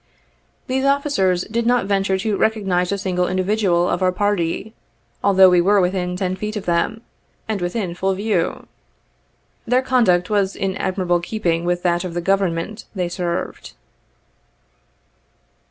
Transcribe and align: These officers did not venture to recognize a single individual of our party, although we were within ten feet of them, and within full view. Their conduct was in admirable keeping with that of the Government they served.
These 0.65 0.83
officers 0.83 1.43
did 1.43 1.67
not 1.67 1.85
venture 1.85 2.17
to 2.17 2.35
recognize 2.35 2.91
a 2.91 2.97
single 2.97 3.27
individual 3.27 3.87
of 3.87 4.01
our 4.01 4.11
party, 4.11 4.73
although 5.23 5.51
we 5.51 5.61
were 5.61 5.79
within 5.79 6.15
ten 6.15 6.35
feet 6.35 6.55
of 6.55 6.65
them, 6.65 7.01
and 7.47 7.61
within 7.61 7.93
full 7.93 8.15
view. 8.15 8.65
Their 9.67 9.83
conduct 9.83 10.27
was 10.27 10.55
in 10.55 10.75
admirable 10.77 11.19
keeping 11.19 11.65
with 11.65 11.83
that 11.83 12.03
of 12.03 12.15
the 12.15 12.19
Government 12.21 12.85
they 12.95 13.09
served. 13.09 13.73